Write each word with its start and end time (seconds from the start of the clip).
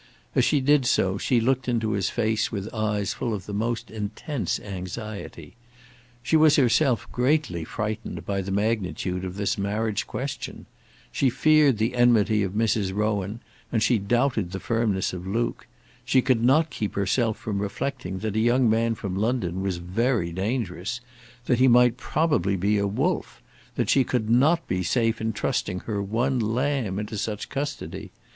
As 0.33 0.43
she 0.43 0.61
did 0.61 0.87
so, 0.87 1.19
she 1.19 1.39
looked 1.39 1.69
into 1.69 1.91
his 1.91 2.09
face 2.09 2.51
with 2.51 2.73
eyes 2.73 3.13
full 3.13 3.35
of 3.35 3.45
the 3.45 3.53
most 3.53 3.91
intense 3.91 4.59
anxiety. 4.59 5.53
She 6.23 6.35
was 6.35 6.55
herself 6.55 7.05
greatly 7.11 7.63
frightened 7.63 8.25
by 8.25 8.41
the 8.41 8.49
magnitude 8.49 9.23
of 9.23 9.35
this 9.35 9.59
marriage 9.59 10.07
question. 10.07 10.65
She 11.11 11.29
feared 11.29 11.77
the 11.77 11.95
enmity 11.95 12.41
of 12.41 12.53
Mrs. 12.53 12.91
Rowan; 12.95 13.41
and 13.71 13.83
she 13.83 13.99
doubted 13.99 14.53
the 14.53 14.59
firmness 14.59 15.13
of 15.13 15.27
Luke. 15.27 15.67
She 16.03 16.23
could 16.23 16.43
not 16.43 16.71
keep 16.71 16.95
herself 16.95 17.37
from 17.37 17.59
reflecting 17.59 18.17
that 18.25 18.35
a 18.35 18.39
young 18.39 18.67
man 18.67 18.95
from 18.95 19.15
London 19.15 19.61
was 19.61 19.77
very 19.77 20.31
dangerous; 20.31 20.99
that 21.45 21.59
he 21.59 21.67
might 21.67 21.97
probably 21.97 22.55
be 22.55 22.79
a 22.79 22.87
wolf; 22.87 23.39
that 23.75 23.91
she 23.91 24.03
could 24.03 24.31
not 24.31 24.67
be 24.67 24.81
safe 24.81 25.21
in 25.21 25.31
trusting 25.31 25.81
her 25.81 26.01
one 26.01 26.39
lamb 26.39 26.97
into 26.97 27.19
such 27.19 27.49
custody. 27.49 28.09